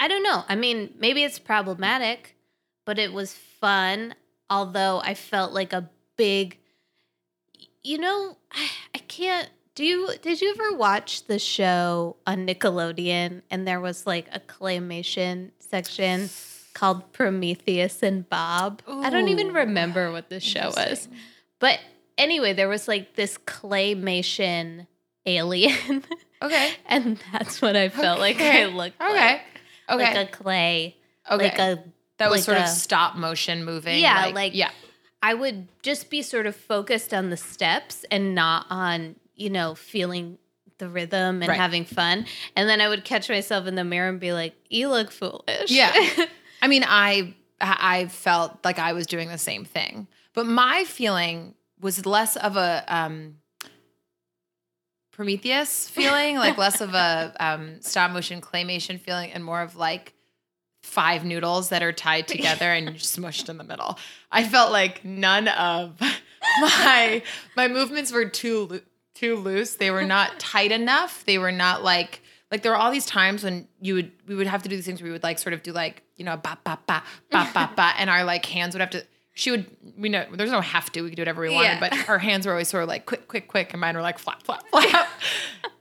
[0.00, 2.36] i don't know i mean maybe it's problematic
[2.86, 4.14] but it was fun
[4.50, 6.58] although I felt like a big
[7.82, 13.42] you know, I, I can't do you did you ever watch the show on Nickelodeon
[13.50, 16.28] and there was like a claymation section
[16.74, 18.82] called Prometheus and Bob?
[18.86, 21.08] I don't even remember what the show was.
[21.60, 21.78] But
[22.18, 24.86] anyway, there was like this claymation
[25.24, 26.04] alien.
[26.40, 26.70] Okay.
[26.86, 29.12] and that's what I felt like I looked Okay.
[29.12, 29.40] like.
[29.90, 30.14] Okay.
[30.14, 30.96] Like a clay.
[31.28, 31.44] okay.
[31.48, 31.82] Like a
[32.18, 33.98] that was like sort a- of stop motion moving.
[34.00, 34.70] Yeah, like- yeah.
[35.22, 39.74] I would just be sort of focused on the steps and not on, you know,
[39.74, 40.38] feeling
[40.78, 41.58] the rhythm and Right.
[41.58, 42.24] having fun.
[42.54, 45.70] And then I would catch myself in the mirror and be like, you look foolish.
[45.70, 45.92] Yeah.
[46.62, 51.54] I mean, I I felt like I was doing the same thing, but my feeling
[51.80, 53.38] was less of a um,
[55.10, 60.14] Prometheus feeling, like less of a um, stop motion claymation feeling, and more of like
[60.88, 63.98] five noodles that are tied together and smushed in the middle.
[64.32, 66.00] I felt like none of
[66.60, 67.22] my
[67.56, 68.82] my movements were too
[69.14, 69.74] too loose.
[69.74, 71.24] They were not tight enough.
[71.24, 74.46] They were not like like there were all these times when you would we would
[74.46, 76.36] have to do these things where we would like sort of do like you know
[76.36, 79.04] ba ba ba ba ba ba and our like hands would have to
[79.38, 81.80] she would we know there's no have to we could do whatever we wanted Yeah.
[81.80, 84.18] but her hands were always sort of like quick quick quick and mine were like
[84.18, 85.08] flap flap flap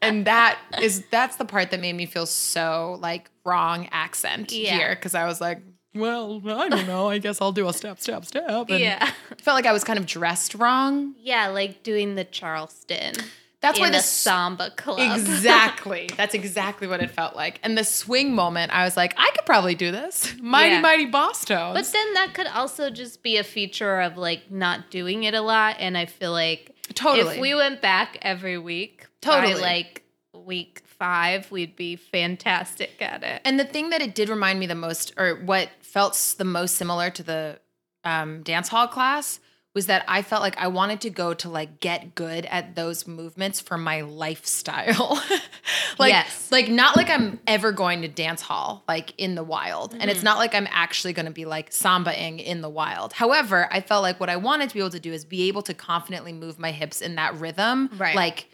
[0.01, 4.77] and that is that's the part that made me feel so like wrong accent Yeah.
[4.77, 5.61] here because I was like
[5.95, 9.11] well I don't know I guess I'll do a step step step and yeah.
[9.39, 13.13] felt like I was kind of dressed wrong Yeah, like doing the Charleston.
[13.61, 14.99] That's why a the samba club.
[15.17, 16.09] Exactly.
[16.17, 17.59] That's exactly what it felt like.
[17.63, 20.33] And the swing moment, I was like, I could probably do this.
[20.41, 20.81] Mighty, Yeah.
[20.81, 21.73] mighty Bosstones.
[21.73, 25.41] But then that could also just be a feature of like not doing it a
[25.41, 25.77] lot.
[25.79, 27.35] And I feel like totally.
[27.35, 29.55] if we went back every week, Totally.
[29.55, 33.41] by like week five, we'd be fantastic at it.
[33.43, 36.75] and the thing that it did remind me the most, or what felt the most
[36.75, 37.59] similar to the
[38.03, 39.39] um, dance hall class,
[39.77, 43.05] was that I felt like I wanted to go to like get good at those
[43.05, 45.21] movements for my lifestyle.
[45.99, 46.51] like, Yes.
[46.51, 50.09] like not like I'm ever going to dance hall like in the wild, and Mm-hmm.
[50.09, 53.13] it's not like I'm actually going to be like sambaing in the wild.
[53.13, 55.61] However, I felt like what I wanted to be able to do is be able
[55.61, 58.15] to confidently move my hips in that rhythm, Right.
[58.15, 58.47] Like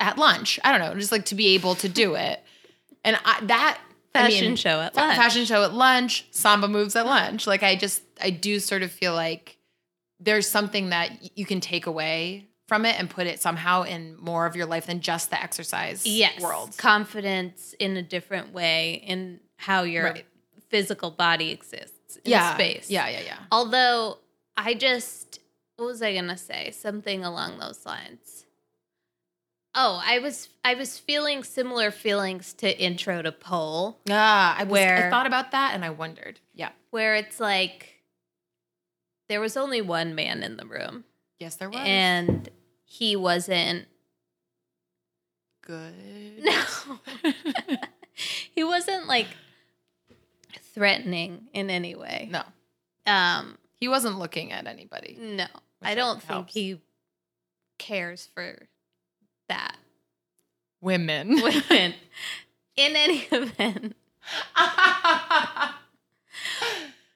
[0.00, 2.40] at lunch, I don't know, just like to be able to do it,
[3.04, 3.78] and I, that.
[4.14, 5.16] I Fashion mean, show at lunch.
[5.16, 7.46] fashion show at lunch, samba moves at lunch.
[7.46, 9.57] Like I just, I do sort of feel like
[10.20, 14.44] there's something that you can take away from it and put it somehow in more
[14.46, 16.40] of your life than just the exercise yes.
[16.40, 16.76] world.
[16.76, 20.26] Confidence in a different way in how your Right.
[20.68, 22.90] physical body exists in yeah, space.
[22.90, 23.38] Yeah, yeah, yeah.
[23.50, 24.18] Although
[24.56, 25.40] I just
[25.76, 26.72] what was I gonna say?
[26.72, 28.44] Something along those lines.
[29.74, 34.80] Oh, I was I was feeling similar feelings to intro to pole, Yeah, I, was,
[34.80, 36.40] I thought about that and I wondered.
[36.54, 36.70] Yeah.
[36.90, 37.97] where it's like
[39.28, 41.04] there was only one man in the room.
[41.38, 41.80] Yes, there was.
[41.82, 42.48] And
[42.84, 43.86] he wasn't
[45.62, 45.94] good.
[46.42, 46.62] no.
[48.54, 49.28] he wasn't like
[50.74, 52.28] threatening in any way.
[52.30, 52.42] No,
[53.06, 55.16] Um he wasn't looking at anybody.
[55.20, 55.46] no.
[55.80, 56.80] I don't think think he
[57.78, 58.66] cares for
[59.48, 59.76] that.
[60.80, 61.28] Women.
[61.42, 61.94] women.
[62.76, 63.96] In any event,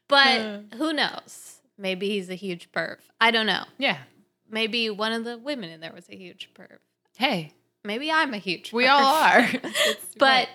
[0.08, 1.51] but who knows?
[1.82, 2.98] Maybe he's a huge perv.
[3.20, 3.64] I don't know.
[3.76, 3.98] yeah.
[4.48, 6.78] Maybe one of the women in there was a huge perv.
[7.16, 7.52] Hey,
[7.84, 8.72] Maybe I'm a huge.
[8.72, 8.90] we perv.
[8.90, 9.48] all are.
[10.18, 10.48] But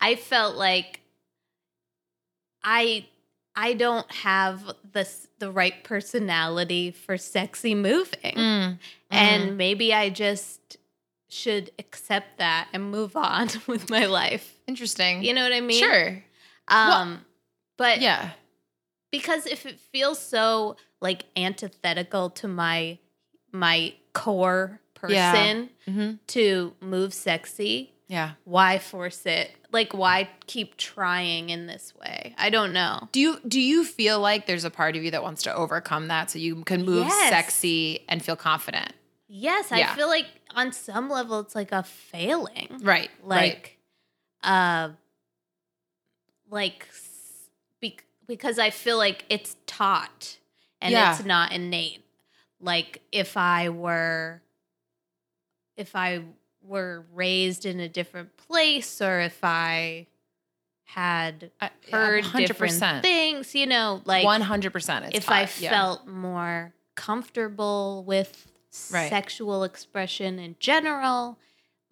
[0.00, 1.00] I felt like
[2.64, 3.06] I
[3.54, 8.78] I don't have the the right personality for sexy moving, Mm,
[9.10, 10.78] and maybe I just
[11.28, 14.58] should accept that and move on with my life.
[14.66, 15.22] interesting.
[15.22, 15.82] You know what I mean?
[15.82, 16.22] Sure.
[16.68, 17.24] Um,
[17.76, 18.30] but Yeah.
[19.12, 22.98] Because if it feels so like antithetical to my
[23.52, 25.32] my core Yeah.
[25.32, 26.10] person Mm-hmm.
[26.28, 28.32] to move sexy, Yeah.
[28.44, 29.50] why force it?
[29.72, 32.34] Like why keep trying in this way?
[32.38, 33.08] I don't know.
[33.12, 36.08] Do you do you feel like there's a part of you that wants to overcome
[36.08, 37.30] that so you can move Yes.
[37.30, 38.92] sexy and feel confident?
[39.28, 39.90] Yes, Yeah.
[39.92, 42.80] I feel like on some level it's like a failing.
[42.82, 43.10] Right.
[43.24, 43.78] Like
[44.44, 44.90] uh
[46.50, 46.86] like
[47.80, 48.04] bec-
[48.36, 50.38] because I feel like it's taught
[50.80, 51.14] and Yeah.
[51.14, 52.02] it's not innate.
[52.60, 54.40] Like if I were
[55.76, 56.22] if I
[56.62, 60.06] were raised in a different place or if I
[60.84, 61.50] had
[61.90, 65.14] heard hundred different things, you know, like One hundred percent.
[65.14, 68.48] if I felt more comfortable with
[68.90, 69.10] Right.
[69.10, 71.38] sexual expression in general,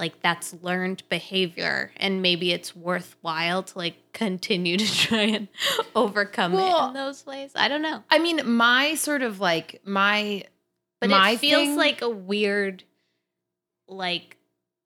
[0.01, 5.47] like that's learned behavior and maybe it's worthwhile to like continue to try and
[5.95, 7.53] overcome it in those ways.
[7.55, 8.03] I don't know.
[8.11, 10.43] I mean, my sort of like my
[11.01, 12.83] But my it feels thing- like a weird
[13.87, 14.37] like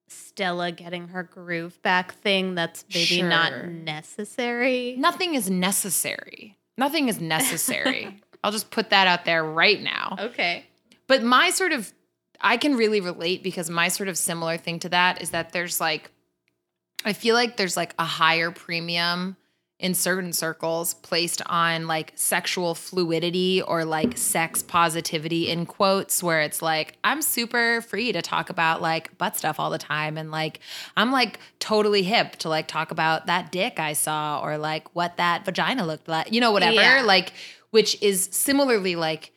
[0.08, 3.28] Stella getting her groove back thing that's maybe Sure.
[3.28, 4.96] not necessary.
[4.98, 6.58] nothing is necessary.
[6.76, 8.20] Nothing is necessary.
[8.44, 10.16] I'll just put that out there right now.
[10.18, 10.66] Okay.
[11.06, 11.92] But my sort of,
[12.40, 15.80] I can really relate because my sort of similar thing to that is that there's
[15.80, 16.10] like,
[17.04, 19.36] I feel like there's like a higher premium
[19.80, 26.40] in certain circles placed on like sexual fluidity or like sex positivity in quotes, where
[26.40, 30.16] it's like, I'm super free to talk about like butt stuff all the time.
[30.16, 30.60] And like,
[30.96, 35.16] I'm like totally hip to like talk about that dick I saw or like what
[35.18, 36.74] that vagina looked like, you know, whatever.
[36.74, 37.02] Yeah.
[37.04, 37.32] Like,
[37.70, 39.32] which is similarly like,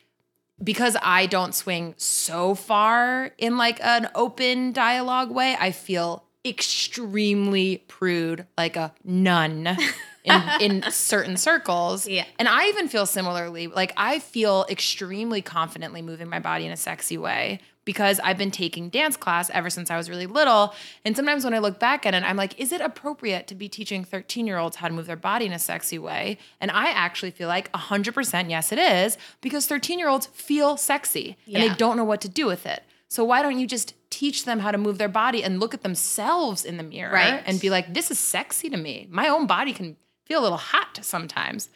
[0.62, 7.84] because I don't swing so far in like an open dialogue way, I feel extremely
[7.88, 9.76] prude, like a nun
[10.24, 12.06] in, in certain circles.
[12.06, 12.24] Yeah.
[12.38, 16.76] And I even feel similarly, like I feel extremely confidently moving my body in a
[16.76, 20.74] sexy way because I've been taking dance class ever since I was really little.
[21.06, 23.66] And sometimes when I look back at it, I'm like, is it appropriate to be
[23.66, 26.36] teaching 13 year olds how to move their body in a sexy way?
[26.60, 31.38] And I actually feel like 100% yes, it is because 13 year olds feel sexy
[31.46, 32.82] and they don't know what to do with it.
[33.08, 35.82] So why don't you just teach them how to move their body and look at
[35.82, 37.42] themselves in the mirror Right.
[37.46, 39.06] and be like, this is sexy to me.
[39.10, 39.96] My own body can
[40.26, 41.70] feel a little hot sometimes,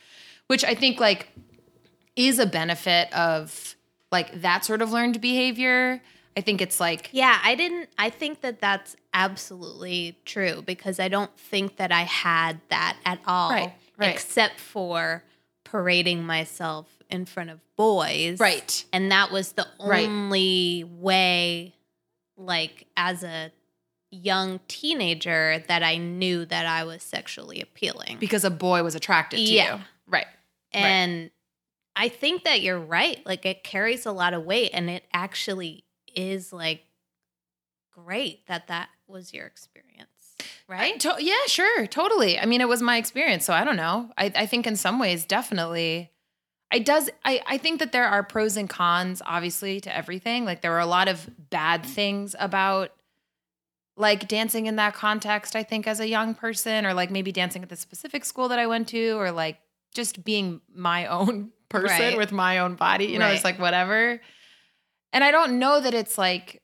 [0.48, 1.30] which I think like
[2.16, 3.76] is a benefit of
[4.12, 6.00] like that sort of learned behavior.
[6.36, 11.08] I think it's like Yeah, I didn't I think that that's absolutely true because I
[11.08, 14.14] don't think that I had that at all Right, right.
[14.14, 15.24] except for
[15.64, 18.38] parading myself in front of boys.
[18.40, 18.84] right.
[18.92, 20.06] And that was the Right.
[20.08, 21.74] only way
[22.36, 23.50] like as a
[24.10, 28.18] young teenager that I knew that I was sexually appealing.
[28.20, 29.76] Because a boy was attracted to Yeah.
[29.78, 29.82] you.
[30.06, 30.26] Right.
[30.72, 31.30] And
[31.94, 33.24] I think that you're right.
[33.26, 36.84] Like it carries a lot of weight and it actually is like
[37.92, 40.08] great that that was your experience.
[40.68, 40.98] Right?
[41.00, 42.38] To- yeah, sure, totally.
[42.38, 44.10] I mean, it was my experience, so I don't know.
[44.16, 46.10] I, I think in some ways, definitely,
[46.72, 47.10] it does.
[47.24, 50.44] I, I think that there are pros and cons, obviously, to everything.
[50.44, 52.90] Like there were a lot of bad things about
[53.96, 55.54] like dancing in that context.
[55.54, 58.58] I think as a young person, or like maybe dancing at the specific school that
[58.58, 59.58] I went to, or like
[59.94, 62.16] just being my own person Right.
[62.16, 63.06] with my own body.
[63.06, 64.20] You know, it's like whatever.
[65.12, 66.62] And I don't know that it's like,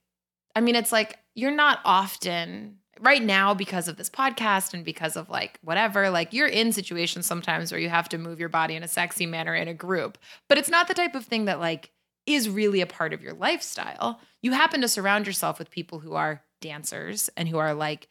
[0.54, 5.16] I mean, it's like you're not often right now because of this podcast and because
[5.16, 8.74] of like whatever, like you're in situations sometimes where you have to move your body
[8.74, 10.18] in a sexy manner in a group,
[10.48, 11.90] but it's not the type of thing that like
[12.26, 14.20] is really a part of your lifestyle.
[14.42, 18.08] You happen to surround yourself with people who are dancers and who are like,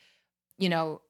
[0.57, 1.01] you know,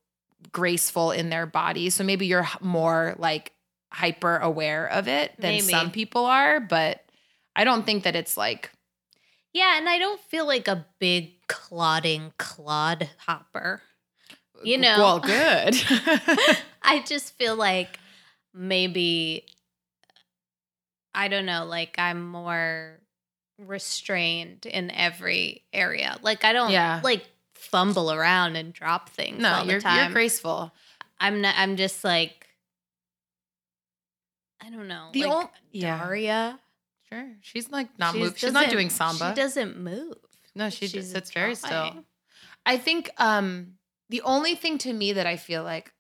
[0.51, 1.93] graceful in their bodies.
[1.95, 3.53] So maybe you're more like
[3.91, 5.61] hyper aware of it than Maybe.
[5.63, 7.03] some people are, but
[7.55, 8.71] I don't think that it's like
[9.53, 13.81] Yeah, and I don't feel like a big clodding clod hopper.
[14.63, 14.97] You know.
[14.97, 15.75] well, good.
[16.81, 17.99] I just feel like
[18.53, 19.45] maybe
[21.13, 22.99] I don't know, like I'm more
[23.59, 26.17] restrained in every area.
[26.21, 27.01] Like I don't Yeah.
[27.03, 30.05] like fumble around and drop things no, all the you're time.
[30.05, 30.71] you're graceful.
[31.19, 32.36] I'm not I'm just like
[34.61, 35.09] I don't know.
[35.13, 35.99] The like ol- yeah.
[36.03, 36.59] Daria.
[37.09, 37.27] Sure.
[37.41, 38.37] She's like not she's move.
[38.37, 39.29] She's not doing samba.
[39.29, 40.15] She doesn't move.
[40.55, 42.03] no, she she's just sits very still.
[42.65, 43.73] I think um
[44.09, 45.93] the only thing to me that I feel like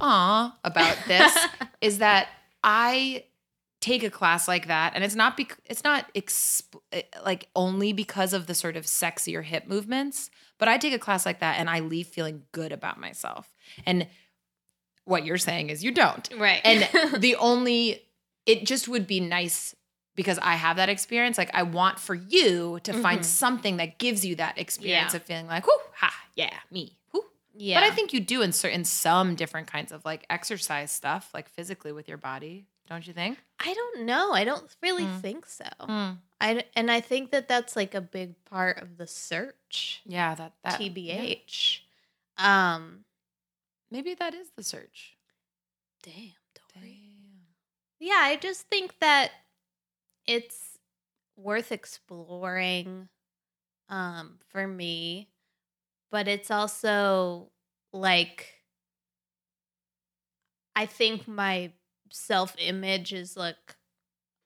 [0.00, 1.36] ah about this
[1.80, 2.28] is that
[2.62, 3.24] I
[3.80, 7.92] take a class like that and it's not bec- it's not exp- eh, like only
[7.92, 11.58] because of the sort of sexier hip movements, but I take a class like that
[11.58, 13.52] and I leave feeling good about myself.
[13.84, 14.06] And
[15.04, 16.28] what you're saying is you don't.
[16.36, 16.60] Right.
[16.64, 16.88] And
[17.22, 18.02] the only
[18.46, 19.74] it just would be nice
[20.16, 21.38] because I have that experience.
[21.38, 23.24] Like I want for you to find Mhm.
[23.24, 25.16] something that gives you that experience Yeah.
[25.16, 26.96] of feeling like, whoo, ha, yeah, me.
[27.12, 27.24] Whoo.
[27.56, 27.80] yeah.
[27.80, 31.48] But I think you do in certain some different kinds of like exercise stuff, like
[31.48, 32.66] physically with your body.
[32.88, 33.38] Don't you think?
[33.58, 34.32] I don't know.
[34.32, 35.20] I don't really Mm.
[35.20, 35.64] think so.
[36.40, 40.02] I and I think that that's like a big part of the search.
[40.04, 40.88] Yeah, that that yeah.
[40.88, 41.80] TBH.
[42.36, 43.04] Um,
[43.94, 45.16] Maybe that is the search.
[46.02, 46.32] damn,
[46.74, 46.98] Dory.
[48.00, 49.30] Yeah, I just think that
[50.26, 50.80] it's
[51.36, 53.08] worth exploring
[53.88, 55.28] um for me,
[56.10, 57.52] but it's also
[57.92, 58.54] like
[60.74, 61.70] I think my
[62.10, 63.76] self-image is like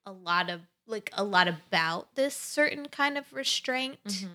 [0.05, 4.27] a lot of like a lot about this certain kind of restraint Mm-hmm.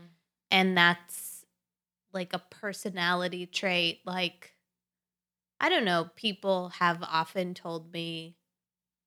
[0.50, 1.44] and that's
[2.12, 4.00] like a personality trait.
[4.06, 4.53] Like,
[5.60, 8.36] I don't know, people have often told me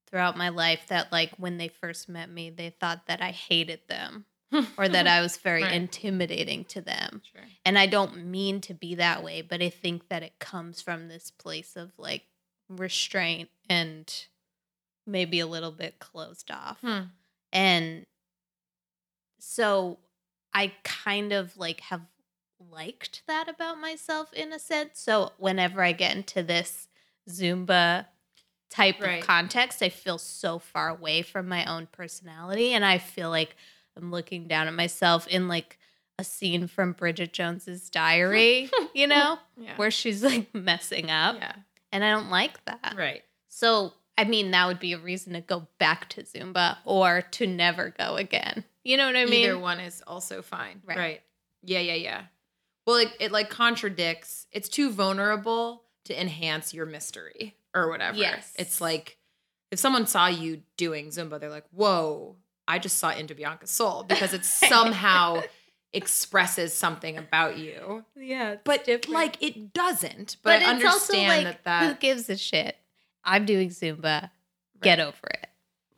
[0.07, 3.81] throughout my life that, like, when they first met me, they thought that I hated
[3.87, 4.25] them
[4.77, 5.73] or that I was very Right.
[5.73, 7.21] intimidating to them.
[7.31, 7.45] Sure.
[7.65, 11.07] And I don't mean to be that way, but I think that it comes from
[11.09, 12.23] this place of like
[12.69, 14.13] restraint and
[15.05, 16.79] maybe a little bit closed off.
[16.81, 17.03] Hmm.
[17.51, 18.05] And
[19.39, 19.99] so
[20.53, 22.01] I kind of like have
[22.71, 24.99] liked that about myself in a sense.
[24.99, 26.87] So whenever I get into this
[27.29, 28.05] Zumba
[28.69, 29.21] type Right.
[29.21, 33.55] of context, I feel so far away from my own personality and I feel like
[33.95, 35.77] I'm looking down at myself in like
[36.19, 39.75] a scene from Bridget Jones's diary, you know, Yeah.
[39.75, 41.35] where she's like messing up.
[41.37, 41.53] yeah.
[41.91, 42.95] And I don't like that.
[42.97, 43.23] Right.
[43.47, 47.47] So, I mean, that would be a reason to go back to Zumba or to
[47.47, 48.63] never go again.
[48.83, 49.45] You know what I mean?
[49.45, 50.81] Either one is also fine.
[50.85, 50.97] Right.
[50.97, 51.21] Right.
[51.63, 52.21] Yeah, yeah, yeah.
[52.87, 54.47] Well, it, it like contradicts.
[54.51, 58.17] It's too vulnerable to enhance your mystery or whatever.
[58.17, 58.53] Yes.
[58.57, 59.17] It's like
[59.71, 64.03] if someone saw you doing Zumba, they're like, "Whoa, I just saw into Bianca's soul,"
[64.03, 65.41] because it somehow
[65.93, 68.05] expresses something about you.
[68.15, 70.37] Yeah, But like it doesn't.
[70.41, 72.77] But, I it's also understand like, that who that gives a shit?
[73.23, 74.29] I'm doing Zumba.
[74.81, 75.47] Get over it.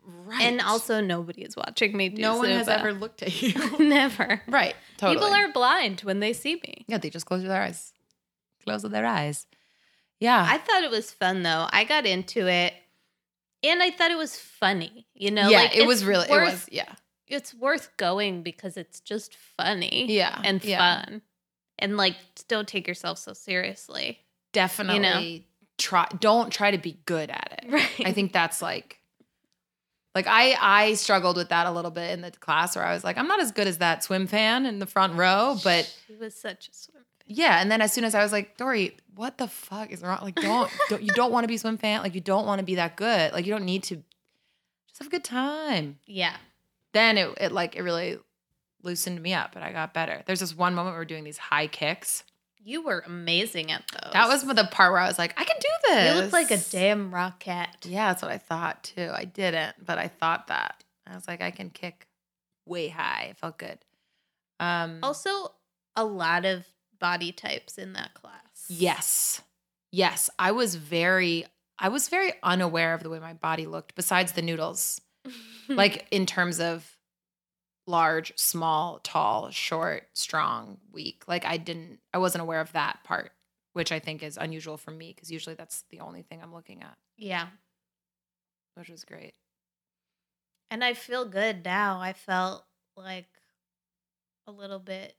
[0.04, 0.40] right.
[0.40, 3.78] And also, nobody is watching me do no one has ever looked at you.
[3.78, 4.42] Never.
[4.48, 4.74] right.
[5.00, 5.16] Totally.
[5.16, 6.84] People are blind when they see me.
[6.86, 7.94] Yeah, they just close their eyes.
[8.64, 9.46] Close their eyes.
[10.18, 10.46] Yeah.
[10.46, 11.66] I thought it was fun though.
[11.72, 12.74] I got into it,
[13.64, 15.06] and I thought it was funny.
[15.14, 16.92] You know, yeah, like, it was really worth- it was yeah.
[17.28, 20.04] It's worth going because it's just funny.
[20.12, 20.38] Yeah.
[20.44, 21.04] and yeah.
[21.04, 21.22] fun,
[21.78, 22.16] and like
[22.48, 24.18] don't take yourself so seriously.
[24.52, 25.44] Definitely You know?
[25.78, 27.70] try don't try to be good at it.
[27.72, 28.06] Right.
[28.06, 28.99] I think that's like
[30.14, 33.04] like I I struggled with that a little bit in the class where I was
[33.04, 36.34] like, I'm not as good as that Swimfan in the front row, but she was
[36.34, 37.02] such a swim.
[37.02, 37.24] fan.
[37.26, 37.60] yeah.
[37.60, 40.18] And then as soon as I was like, Dory, what the fuck is wrong?
[40.22, 42.02] Like, don't, don't you don't want to be Swimfan?
[42.02, 43.32] Like, you don't want to be that good.
[43.32, 43.96] Like, you don't need to
[44.88, 45.98] just have a good time.
[46.06, 46.34] Yeah,
[46.92, 48.18] then it, it like it really
[48.82, 50.22] loosened me up and I got better.
[50.26, 52.24] There's this one moment we were doing these high kicks.
[52.62, 54.12] You were amazing at those.
[54.12, 56.14] That was the part where I was like, I can do this.
[56.16, 57.68] You look like a damn rocket.
[57.84, 59.10] Yeah, that's what I thought too.
[59.14, 60.82] I didn't, but I thought that.
[61.06, 62.06] I was like, I can kick
[62.66, 63.28] way high.
[63.30, 63.78] It felt good.
[64.58, 65.52] Um Also,
[65.96, 66.64] a lot of
[66.98, 68.66] body types in that class.
[68.68, 69.40] yes.
[69.92, 70.30] Yes.
[70.38, 71.46] I was very
[71.78, 75.00] I was very unaware of the way my body looked besides the noodles.
[75.68, 76.96] like in terms of
[77.90, 81.24] large, small, tall, short, strong, weak.
[81.26, 83.32] Like I didn't I wasn't aware of that part,
[83.72, 86.82] which I think is unusual for me because usually that's the only thing I'm looking
[86.82, 87.48] at, yeah,
[88.74, 89.34] which was great.
[90.70, 92.00] and I feel good now.
[92.00, 92.64] I felt
[92.96, 93.28] like
[94.46, 95.14] a little bit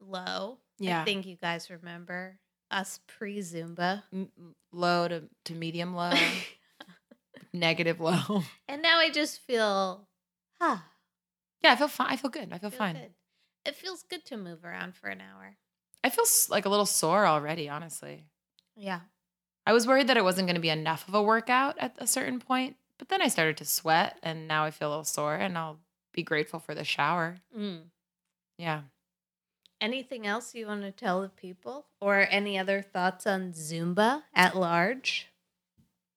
[0.00, 0.58] low.
[0.78, 1.02] Yeah.
[1.02, 2.38] I think you guys remember
[2.70, 4.02] us pre Zumba.
[4.12, 4.30] M-
[4.72, 6.12] low to, to medium low,
[7.52, 8.42] negative low.
[8.68, 10.06] and now I just feel,
[10.60, 10.84] ah,
[11.62, 12.08] Yeah, I feel fine.
[12.10, 12.52] I feel good.
[12.52, 12.94] I feel, feel fine.
[12.94, 13.12] good.
[13.66, 15.56] It feels good to move around for an hour.
[16.02, 18.24] I feel like a little sore already, honestly.
[18.76, 19.00] Yeah.
[19.66, 22.06] I was worried that it wasn't going to be enough of a workout at a
[22.06, 25.34] certain point, but then I started to sweat and now I feel a little sore
[25.34, 25.78] and I'll
[26.12, 27.36] be grateful for the shower.
[27.56, 27.82] Mm.
[28.56, 28.80] Yeah.
[29.80, 34.54] Anything else you want to tell the people, or any other thoughts on Zumba at
[34.54, 35.28] large?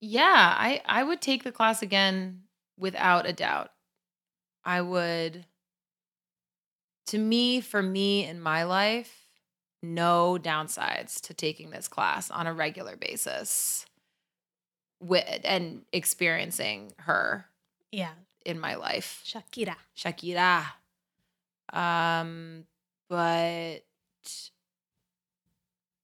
[0.01, 2.41] Yeah, I I would take the class again
[2.77, 3.71] without a doubt.
[4.65, 5.45] I would
[7.07, 9.27] to me for me in my life
[9.81, 13.85] no downsides to taking this class on a regular basis
[15.01, 17.45] with and experiencing her
[17.91, 18.13] Yeah,
[18.45, 19.21] in my life.
[19.25, 19.75] Shakira.
[19.97, 20.63] Shakira.
[21.73, 22.65] Um
[23.09, 23.81] but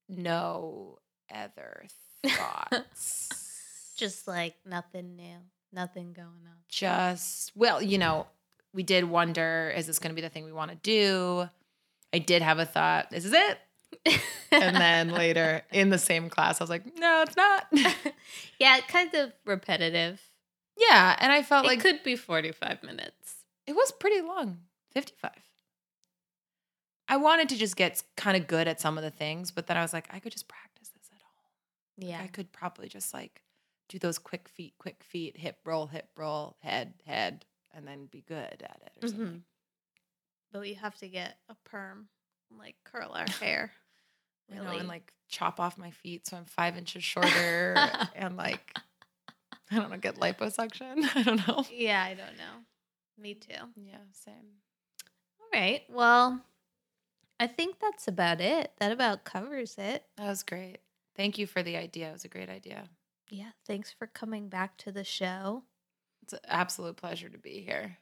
[0.08, 0.98] no
[1.32, 1.84] other
[2.26, 3.94] thoughts.
[3.96, 5.36] Just like nothing new,
[5.72, 6.56] nothing going on.
[6.68, 8.26] just well, you know,
[8.72, 11.48] we did wonder is this going to be the thing we want to do?
[12.12, 13.58] I did have a thought, this is it.
[14.52, 17.66] And then later in the same class, I was like, no, it's not.
[18.58, 20.20] yeah, kind of repetitive.
[20.76, 21.14] yeah.
[21.20, 23.44] And I felt it like it could be 45 minutes.
[23.68, 24.58] it was pretty long
[24.92, 25.30] 55.
[27.08, 29.76] I wanted to just get kind of good at some of the things, but then
[29.76, 32.08] I was like, I could just practice this at home.
[32.08, 32.20] Yeah.
[32.20, 33.42] I could probably just like
[33.88, 37.44] do those quick feet, quick feet, hip roll, hip roll, head, head,
[37.74, 39.10] and then be good at it or Mhm.
[39.10, 39.44] something.
[40.52, 42.08] But we have to get a perm,
[42.50, 43.72] like curl our hair.
[44.48, 44.78] You know, Really.
[44.80, 47.74] and like chop off my feet so I'm five inches shorter
[48.16, 48.76] and like
[49.70, 51.04] I don't know, get liposuction.
[51.14, 51.64] I don't know.
[51.70, 52.64] yeah, I don't know.
[53.16, 53.52] Me too.
[53.76, 54.56] Yeah, same.
[55.40, 55.82] All right.
[55.88, 56.40] Well,
[57.38, 58.72] I think that's about it.
[58.80, 60.04] That about covers it.
[60.16, 60.78] That was great.
[61.14, 62.08] Thank you for the idea.
[62.08, 62.88] It was a great idea.
[63.28, 63.50] Yeah.
[63.66, 65.62] Thanks for coming back to the show.
[66.32, 67.96] It's an absolute pleasure to be here,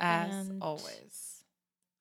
[0.00, 1.44] as And- always.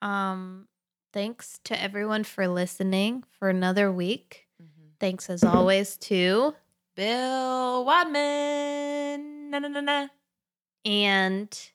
[0.01, 0.69] Um,
[1.11, 4.47] thanks to everyone for listening for another week.
[4.61, 4.93] Mhm.
[4.97, 6.55] Thanks as always to
[6.95, 9.49] Bill Wadman.
[9.49, 10.07] Na, na, na, na.
[10.85, 11.71] and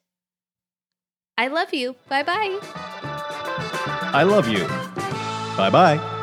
[1.37, 1.93] I love you.
[2.09, 2.57] Bye bye.
[2.63, 4.65] I love you.
[5.55, 6.13] Bye bye.